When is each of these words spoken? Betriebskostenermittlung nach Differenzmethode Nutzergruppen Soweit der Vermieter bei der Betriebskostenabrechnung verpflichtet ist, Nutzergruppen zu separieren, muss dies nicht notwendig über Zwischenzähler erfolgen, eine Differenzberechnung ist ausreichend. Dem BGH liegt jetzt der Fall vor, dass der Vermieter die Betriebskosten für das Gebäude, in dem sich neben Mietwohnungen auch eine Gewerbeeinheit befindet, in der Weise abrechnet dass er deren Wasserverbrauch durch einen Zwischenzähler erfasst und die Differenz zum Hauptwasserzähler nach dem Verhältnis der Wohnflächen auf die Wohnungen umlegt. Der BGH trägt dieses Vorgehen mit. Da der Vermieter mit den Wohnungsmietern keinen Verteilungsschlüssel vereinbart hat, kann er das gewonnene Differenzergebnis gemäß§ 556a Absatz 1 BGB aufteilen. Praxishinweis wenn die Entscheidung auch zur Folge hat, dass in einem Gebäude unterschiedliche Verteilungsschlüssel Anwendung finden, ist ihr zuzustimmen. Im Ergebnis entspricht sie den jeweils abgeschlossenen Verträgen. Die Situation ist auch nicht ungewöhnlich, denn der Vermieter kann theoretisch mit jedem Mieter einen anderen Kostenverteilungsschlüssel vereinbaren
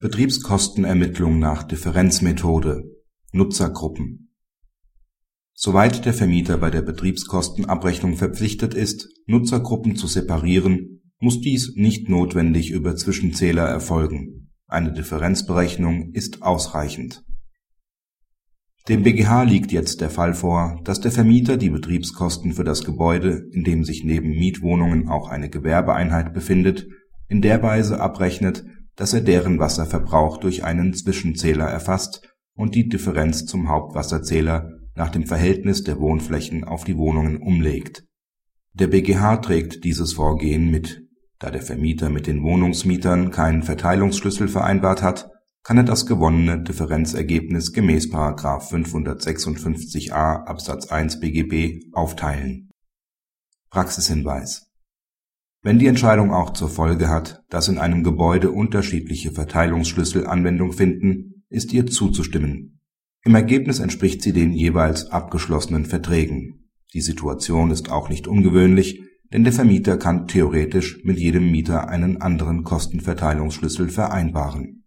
Betriebskostenermittlung 0.00 1.40
nach 1.40 1.64
Differenzmethode 1.64 2.84
Nutzergruppen 3.32 4.32
Soweit 5.54 6.04
der 6.04 6.14
Vermieter 6.14 6.56
bei 6.56 6.70
der 6.70 6.82
Betriebskostenabrechnung 6.82 8.16
verpflichtet 8.16 8.74
ist, 8.74 9.08
Nutzergruppen 9.26 9.96
zu 9.96 10.06
separieren, 10.06 11.02
muss 11.18 11.40
dies 11.40 11.72
nicht 11.74 12.08
notwendig 12.08 12.70
über 12.70 12.94
Zwischenzähler 12.94 13.64
erfolgen, 13.64 14.52
eine 14.68 14.92
Differenzberechnung 14.92 16.12
ist 16.12 16.42
ausreichend. 16.42 17.24
Dem 18.88 19.02
BGH 19.02 19.42
liegt 19.42 19.72
jetzt 19.72 20.00
der 20.00 20.10
Fall 20.10 20.34
vor, 20.34 20.80
dass 20.84 21.00
der 21.00 21.10
Vermieter 21.10 21.56
die 21.56 21.70
Betriebskosten 21.70 22.52
für 22.52 22.62
das 22.62 22.84
Gebäude, 22.84 23.48
in 23.50 23.64
dem 23.64 23.82
sich 23.82 24.04
neben 24.04 24.30
Mietwohnungen 24.30 25.08
auch 25.08 25.28
eine 25.28 25.50
Gewerbeeinheit 25.50 26.32
befindet, 26.32 26.86
in 27.26 27.42
der 27.42 27.64
Weise 27.64 28.00
abrechnet 28.00 28.64
dass 28.98 29.12
er 29.12 29.20
deren 29.20 29.60
Wasserverbrauch 29.60 30.38
durch 30.38 30.64
einen 30.64 30.92
Zwischenzähler 30.92 31.66
erfasst 31.66 32.28
und 32.56 32.74
die 32.74 32.88
Differenz 32.88 33.46
zum 33.46 33.68
Hauptwasserzähler 33.68 34.72
nach 34.96 35.10
dem 35.10 35.24
Verhältnis 35.24 35.84
der 35.84 36.00
Wohnflächen 36.00 36.64
auf 36.64 36.82
die 36.82 36.96
Wohnungen 36.96 37.36
umlegt. 37.36 38.04
Der 38.74 38.88
BGH 38.88 39.36
trägt 39.36 39.84
dieses 39.84 40.14
Vorgehen 40.14 40.72
mit. 40.72 41.04
Da 41.38 41.52
der 41.52 41.62
Vermieter 41.62 42.10
mit 42.10 42.26
den 42.26 42.42
Wohnungsmietern 42.42 43.30
keinen 43.30 43.62
Verteilungsschlüssel 43.62 44.48
vereinbart 44.48 45.00
hat, 45.00 45.30
kann 45.62 45.76
er 45.76 45.84
das 45.84 46.04
gewonnene 46.04 46.64
Differenzergebnis 46.64 47.72
gemäß§ 47.72 48.10
556a 48.72 50.44
Absatz 50.44 50.86
1 50.88 51.20
BGB 51.20 51.84
aufteilen. 51.92 52.70
Praxishinweis 53.70 54.67
wenn 55.68 55.78
die 55.78 55.86
Entscheidung 55.86 56.32
auch 56.32 56.54
zur 56.54 56.70
Folge 56.70 57.10
hat, 57.10 57.42
dass 57.50 57.68
in 57.68 57.76
einem 57.76 58.02
Gebäude 58.02 58.52
unterschiedliche 58.52 59.32
Verteilungsschlüssel 59.32 60.26
Anwendung 60.26 60.72
finden, 60.72 61.44
ist 61.50 61.74
ihr 61.74 61.86
zuzustimmen. 61.86 62.80
Im 63.22 63.34
Ergebnis 63.34 63.78
entspricht 63.78 64.22
sie 64.22 64.32
den 64.32 64.52
jeweils 64.52 65.10
abgeschlossenen 65.10 65.84
Verträgen. 65.84 66.70
Die 66.94 67.02
Situation 67.02 67.70
ist 67.70 67.90
auch 67.90 68.08
nicht 68.08 68.26
ungewöhnlich, 68.26 69.02
denn 69.30 69.44
der 69.44 69.52
Vermieter 69.52 69.98
kann 69.98 70.26
theoretisch 70.26 71.04
mit 71.04 71.18
jedem 71.18 71.50
Mieter 71.50 71.90
einen 71.90 72.22
anderen 72.22 72.64
Kostenverteilungsschlüssel 72.64 73.90
vereinbaren 73.90 74.86